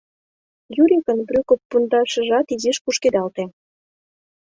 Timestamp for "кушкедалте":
2.83-3.43